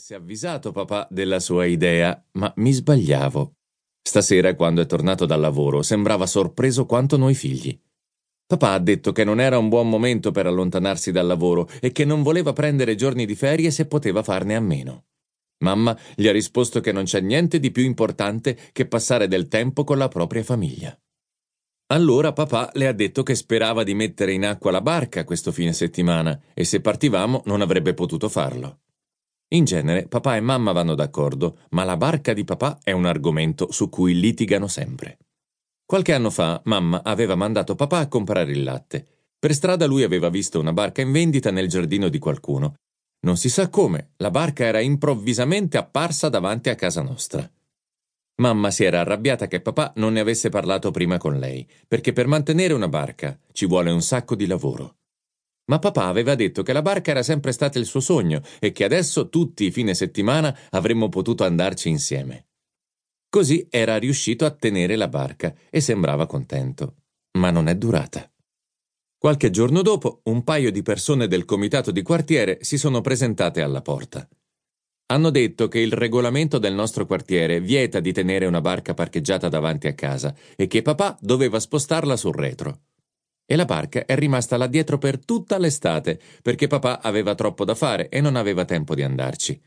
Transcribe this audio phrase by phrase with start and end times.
[0.00, 3.52] avesse avvisato papà della sua idea, ma mi sbagliavo.
[4.02, 7.78] Stasera, quando è tornato dal lavoro, sembrava sorpreso quanto noi figli.
[8.46, 12.06] Papà ha detto che non era un buon momento per allontanarsi dal lavoro e che
[12.06, 15.04] non voleva prendere giorni di ferie se poteva farne a meno.
[15.58, 19.84] Mamma gli ha risposto che non c'è niente di più importante che passare del tempo
[19.84, 20.98] con la propria famiglia.
[21.92, 25.74] Allora papà le ha detto che sperava di mettere in acqua la barca questo fine
[25.74, 28.78] settimana e se partivamo non avrebbe potuto farlo.
[29.52, 33.72] In genere papà e mamma vanno d'accordo, ma la barca di papà è un argomento
[33.72, 35.18] su cui litigano sempre.
[35.84, 39.04] Qualche anno fa mamma aveva mandato papà a comprare il latte.
[39.36, 42.74] Per strada lui aveva visto una barca in vendita nel giardino di qualcuno.
[43.22, 47.50] Non si sa come, la barca era improvvisamente apparsa davanti a casa nostra.
[48.36, 52.28] Mamma si era arrabbiata che papà non ne avesse parlato prima con lei, perché per
[52.28, 54.99] mantenere una barca ci vuole un sacco di lavoro.
[55.70, 58.82] Ma papà aveva detto che la barca era sempre stata il suo sogno e che
[58.82, 62.48] adesso tutti i fine settimana avremmo potuto andarci insieme.
[63.28, 66.96] Così era riuscito a tenere la barca e sembrava contento.
[67.38, 68.28] Ma non è durata.
[69.16, 73.80] Qualche giorno dopo, un paio di persone del comitato di quartiere si sono presentate alla
[73.80, 74.28] porta.
[75.12, 79.86] Hanno detto che il regolamento del nostro quartiere vieta di tenere una barca parcheggiata davanti
[79.86, 82.80] a casa e che papà doveva spostarla sul retro
[83.50, 87.74] e la barca è rimasta là dietro per tutta l'estate perché papà aveva troppo da
[87.74, 89.60] fare e non aveva tempo di andarci.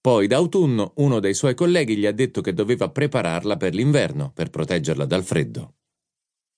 [0.00, 4.48] Poi d'autunno uno dei suoi colleghi gli ha detto che doveva prepararla per l'inverno per
[4.48, 5.74] proteggerla dal freddo.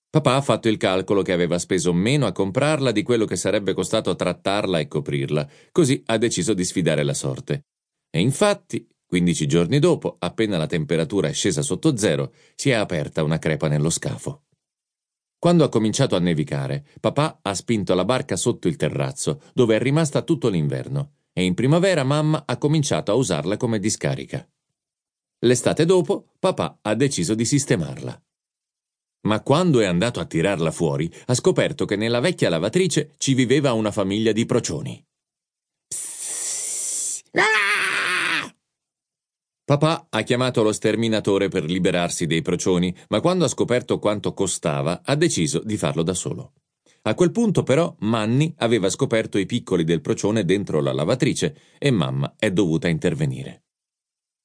[0.09, 3.73] Papà ha fatto il calcolo che aveva speso meno a comprarla di quello che sarebbe
[3.73, 7.65] costato trattarla e coprirla, così ha deciso di sfidare la sorte.
[8.09, 13.21] E infatti, 15 giorni dopo, appena la temperatura è scesa sotto zero, si è aperta
[13.21, 14.43] una crepa nello scafo.
[15.41, 19.79] Quando ha cominciato a nevicare, papà ha spinto la barca sotto il terrazzo, dove è
[19.79, 24.47] rimasta tutto l'inverno, e in primavera mamma ha cominciato a usarla come discarica.
[25.39, 28.23] L'estate dopo, papà ha deciso di sistemarla.
[29.21, 33.73] Ma quando è andato a tirarla fuori, ha scoperto che nella vecchia lavatrice ci viveva
[33.73, 35.03] una famiglia di procioni.
[35.87, 37.35] Psst.
[37.35, 37.70] Ah!
[39.71, 44.99] Papà ha chiamato lo sterminatore per liberarsi dei procioni, ma quando ha scoperto quanto costava,
[45.01, 46.55] ha deciso di farlo da solo.
[47.03, 51.89] A quel punto, però, Manni aveva scoperto i piccoli del procione dentro la lavatrice e
[51.89, 53.63] mamma è dovuta intervenire.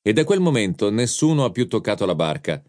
[0.01, 2.63] E da quel momento nessuno ha più toccato la barca.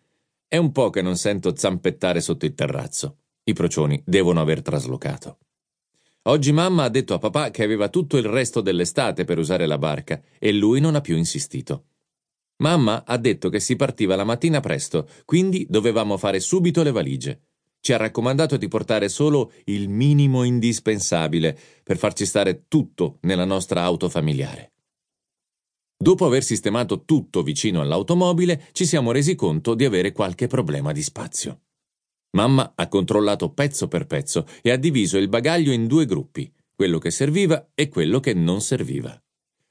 [0.47, 3.17] È un po' che non sento zampettare sotto il terrazzo.
[3.43, 5.37] I procioni devono aver traslocato.
[6.23, 9.77] Oggi mamma ha detto a papà che aveva tutto il resto dell'estate per usare la
[9.77, 11.89] barca e lui non ha più insistito.
[12.57, 17.41] Mamma ha detto che si partiva la mattina presto, quindi dovevamo fare subito le valigie.
[17.79, 23.83] Ci ha raccomandato di portare solo il minimo indispensabile per farci stare tutto nella nostra
[23.83, 24.73] auto familiare.
[25.95, 31.01] Dopo aver sistemato tutto vicino all'automobile, ci siamo resi conto di avere qualche problema di
[31.01, 31.61] spazio.
[32.31, 36.97] Mamma ha controllato pezzo per pezzo e ha diviso il bagaglio in due gruppi, quello
[36.99, 39.19] che serviva e quello che non serviva.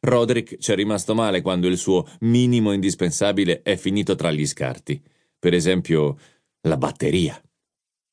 [0.01, 5.03] Roderick ci è rimasto male quando il suo minimo indispensabile è finito tra gli scarti.
[5.39, 6.17] Per esempio,
[6.63, 7.41] la batteria.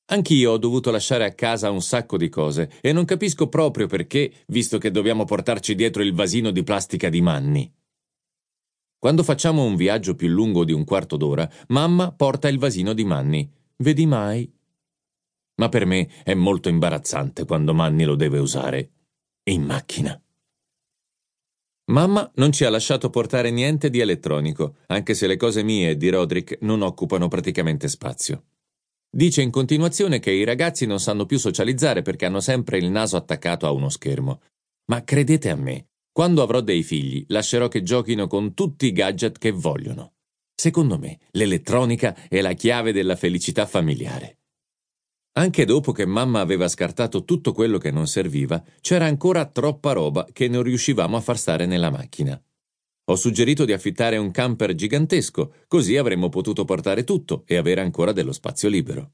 [0.06, 4.32] Anch'io ho dovuto lasciare a casa un sacco di cose e non capisco proprio perché,
[4.48, 7.74] visto che dobbiamo portarci dietro il vasino di plastica di Manni.
[9.00, 13.04] Quando facciamo un viaggio più lungo di un quarto d'ora, mamma porta il vasino di
[13.04, 13.50] Manni.
[13.78, 14.52] Vedi mai?
[15.56, 18.92] Ma per me è molto imbarazzante quando Manni lo deve usare
[19.44, 20.18] in macchina.
[21.86, 25.98] Mamma non ci ha lasciato portare niente di elettronico, anche se le cose mie e
[25.98, 28.46] di Roderick non occupano praticamente spazio.
[29.10, 33.18] Dice in continuazione che i ragazzi non sanno più socializzare perché hanno sempre il naso
[33.18, 34.42] attaccato a uno schermo.
[34.86, 39.38] Ma credete a me, quando avrò dei figli, lascerò che giochino con tutti i gadget
[39.38, 40.14] che vogliono.
[40.56, 44.38] Secondo me, l'elettronica è la chiave della felicità familiare.
[45.36, 50.28] Anche dopo che mamma aveva scartato tutto quello che non serviva, c'era ancora troppa roba
[50.32, 52.40] che non riuscivamo a far stare nella macchina.
[53.06, 58.12] Ho suggerito di affittare un camper gigantesco, così avremmo potuto portare tutto e avere ancora
[58.12, 59.12] dello spazio libero.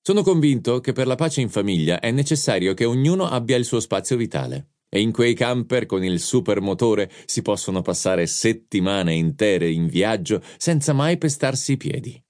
[0.00, 3.80] Sono convinto che per la pace in famiglia è necessario che ognuno abbia il suo
[3.80, 4.70] spazio vitale.
[4.88, 10.94] E in quei camper con il supermotore si possono passare settimane intere in viaggio senza
[10.94, 12.25] mai pestarsi i piedi.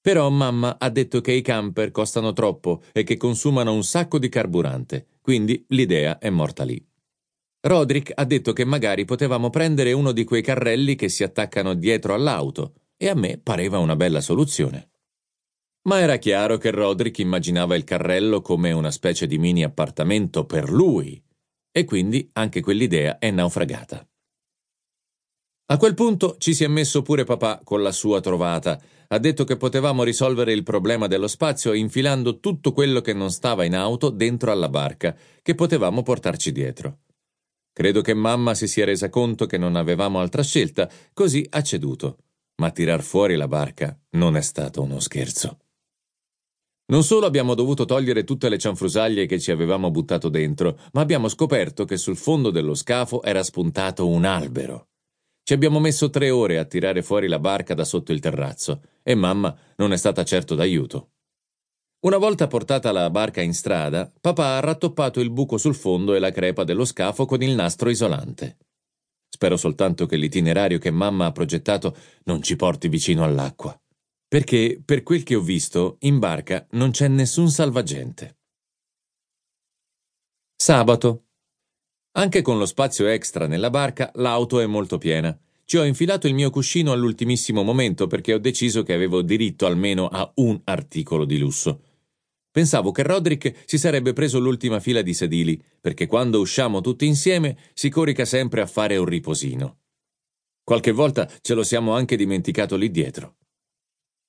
[0.00, 4.28] Però mamma ha detto che i camper costano troppo e che consumano un sacco di
[4.28, 6.82] carburante, quindi l'idea è morta lì.
[7.60, 12.14] Roderick ha detto che magari potevamo prendere uno di quei carrelli che si attaccano dietro
[12.14, 14.90] all'auto, e a me pareva una bella soluzione.
[15.88, 20.70] Ma era chiaro che Roderick immaginava il carrello come una specie di mini appartamento per
[20.70, 21.20] lui,
[21.70, 24.06] e quindi anche quell'idea è naufragata.
[25.70, 28.80] A quel punto ci si è messo pure papà con la sua trovata.
[29.08, 33.64] Ha detto che potevamo risolvere il problema dello spazio infilando tutto quello che non stava
[33.64, 37.00] in auto dentro alla barca, che potevamo portarci dietro.
[37.70, 42.16] Credo che mamma si sia resa conto che non avevamo altra scelta, così ha ceduto.
[42.62, 45.58] Ma tirar fuori la barca non è stato uno scherzo.
[46.86, 51.28] Non solo abbiamo dovuto togliere tutte le cianfrusaglie che ci avevamo buttato dentro, ma abbiamo
[51.28, 54.87] scoperto che sul fondo dello scafo era spuntato un albero.
[55.48, 59.14] Ci abbiamo messo tre ore a tirare fuori la barca da sotto il terrazzo e
[59.14, 61.12] mamma non è stata certo d'aiuto.
[62.00, 66.18] Una volta portata la barca in strada, papà ha rattoppato il buco sul fondo e
[66.18, 68.58] la crepa dello scafo con il nastro isolante.
[69.26, 73.74] Spero soltanto che l'itinerario che mamma ha progettato non ci porti vicino all'acqua.
[74.28, 78.36] Perché, per quel che ho visto, in barca non c'è nessun salvagente.
[80.54, 81.27] Sabato
[82.18, 85.38] anche con lo spazio extra nella barca, l'auto è molto piena.
[85.64, 90.08] Ci ho infilato il mio cuscino all'ultimissimo momento perché ho deciso che avevo diritto almeno
[90.08, 91.82] a un articolo di lusso.
[92.50, 97.56] Pensavo che Roderick si sarebbe preso l'ultima fila di sedili, perché quando usciamo tutti insieme
[97.72, 99.78] si corica sempre a fare un riposino.
[100.64, 103.36] Qualche volta ce lo siamo anche dimenticato lì dietro.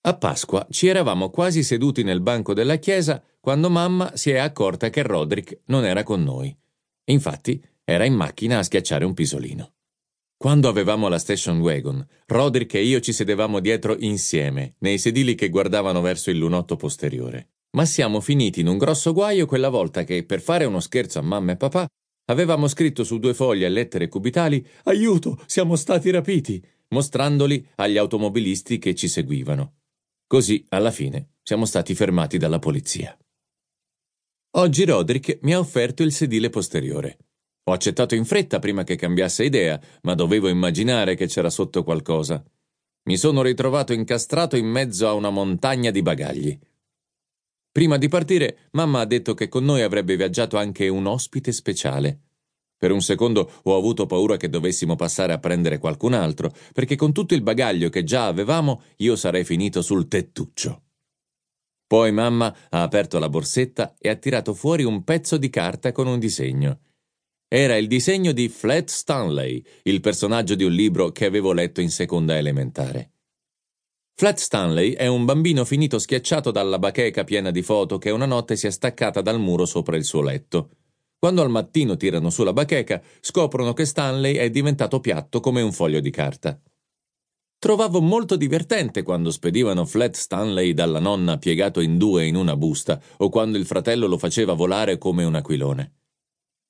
[0.01, 4.91] A Pasqua ci eravamo quasi seduti nel banco della chiesa quando mamma si è accorta
[4.91, 6.55] che Roderick non era con noi.
[7.05, 7.59] Infatti,
[7.89, 9.73] era in macchina a schiacciare un pisolino.
[10.37, 15.49] Quando avevamo la station wagon, Roderick e io ci sedevamo dietro insieme, nei sedili che
[15.49, 17.49] guardavano verso il lunotto posteriore.
[17.71, 21.23] Ma siamo finiti in un grosso guaio quella volta che, per fare uno scherzo a
[21.23, 21.87] mamma e papà,
[22.25, 28.77] avevamo scritto su due foglie a lettere cubitali Aiuto, siamo stati rapiti, mostrandoli agli automobilisti
[28.77, 29.77] che ci seguivano.
[30.27, 33.17] Così, alla fine, siamo stati fermati dalla polizia.
[34.57, 37.17] Oggi Roderick mi ha offerto il sedile posteriore.
[37.69, 42.43] Ho accettato in fretta prima che cambiasse idea, ma dovevo immaginare che c'era sotto qualcosa.
[43.03, 46.59] Mi sono ritrovato incastrato in mezzo a una montagna di bagagli.
[47.71, 52.21] Prima di partire, mamma ha detto che con noi avrebbe viaggiato anche un ospite speciale.
[52.75, 57.13] Per un secondo ho avuto paura che dovessimo passare a prendere qualcun altro, perché con
[57.13, 60.85] tutto il bagaglio che già avevamo io sarei finito sul tettuccio.
[61.85, 66.07] Poi mamma ha aperto la borsetta e ha tirato fuori un pezzo di carta con
[66.07, 66.79] un disegno.
[67.51, 71.89] Era il disegno di Flat Stanley, il personaggio di un libro che avevo letto in
[71.89, 73.13] seconda elementare.
[74.13, 78.55] Flat Stanley è un bambino finito schiacciato dalla bacheca piena di foto che una notte
[78.55, 80.69] si è staccata dal muro sopra il suo letto.
[81.17, 85.71] Quando al mattino tirano su la bacheca, scoprono che Stanley è diventato piatto come un
[85.71, 86.61] foglio di carta.
[87.57, 93.01] Trovavo molto divertente quando spedivano Flat Stanley dalla nonna piegato in due in una busta
[93.17, 95.98] o quando il fratello lo faceva volare come un aquilone.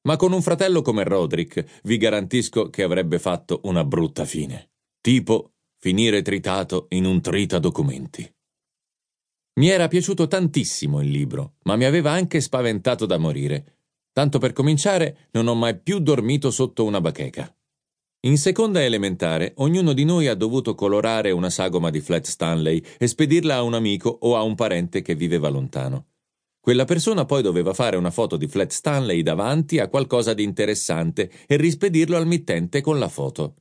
[0.07, 4.71] Ma con un fratello come Roderick vi garantisco che avrebbe fatto una brutta fine.
[5.01, 8.29] Tipo finire tritato in un trita documenti.
[9.59, 13.77] Mi era piaciuto tantissimo il libro, ma mi aveva anche spaventato da morire.
[14.13, 17.53] Tanto per cominciare, non ho mai più dormito sotto una bacheca.
[18.21, 23.07] In seconda elementare, ognuno di noi ha dovuto colorare una sagoma di Flat Stanley e
[23.07, 26.08] spedirla a un amico o a un parente che viveva lontano.
[26.69, 31.31] Quella persona poi doveva fare una foto di Flat Stanley davanti a qualcosa di interessante
[31.47, 33.55] e rispedirlo al mittente con la foto.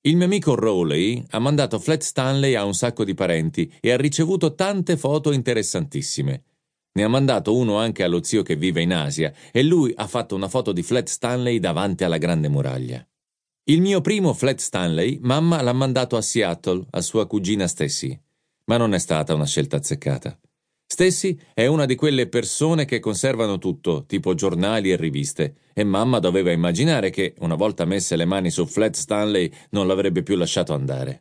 [0.00, 3.98] Il mio amico Rowley ha mandato Flat Stanley a un sacco di parenti e ha
[3.98, 6.44] ricevuto tante foto interessantissime.
[6.92, 10.34] Ne ha mandato uno anche allo zio che vive in Asia e lui ha fatto
[10.34, 13.06] una foto di Flat Stanley davanti alla grande muraglia.
[13.64, 18.18] Il mio primo Flat Stanley, mamma l'ha mandato a Seattle, a sua cugina Stacy,
[18.64, 20.40] ma non è stata una scelta azzeccata.
[20.90, 26.18] Stacy è una di quelle persone che conservano tutto, tipo giornali e riviste, e mamma
[26.18, 30.72] doveva immaginare che, una volta messe le mani su Flat Stanley, non l'avrebbe più lasciato
[30.72, 31.20] andare.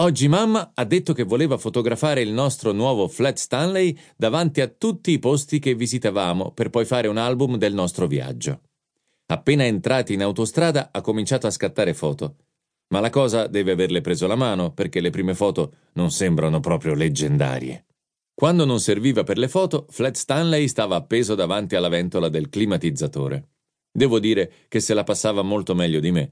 [0.00, 5.12] Oggi mamma ha detto che voleva fotografare il nostro nuovo Flat Stanley davanti a tutti
[5.12, 8.62] i posti che visitavamo per poi fare un album del nostro viaggio.
[9.26, 12.36] Appena entrati in autostrada ha cominciato a scattare foto.
[12.88, 16.94] Ma la cosa deve averle preso la mano perché le prime foto non sembrano proprio
[16.94, 17.84] leggendarie.
[18.38, 23.48] Quando non serviva per le foto, Flat Stanley stava appeso davanti alla ventola del climatizzatore.
[23.90, 26.30] Devo dire che se la passava molto meglio di me.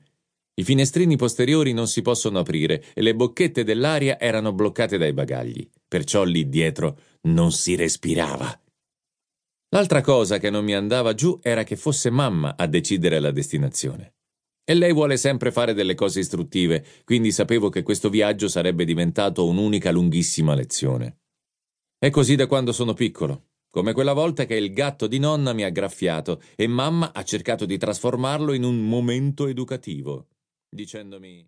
[0.54, 5.68] I finestrini posteriori non si possono aprire e le bocchette dell'aria erano bloccate dai bagagli,
[5.88, 8.56] perciò lì dietro non si respirava.
[9.70, 14.14] L'altra cosa che non mi andava giù era che fosse mamma a decidere la destinazione.
[14.64, 19.44] E lei vuole sempre fare delle cose istruttive, quindi sapevo che questo viaggio sarebbe diventato
[19.44, 21.22] un'unica lunghissima lezione.
[21.98, 25.64] È così da quando sono piccolo, come quella volta che il gatto di nonna mi
[25.64, 30.26] ha graffiato e mamma ha cercato di trasformarlo in un momento educativo,
[30.68, 31.42] dicendomi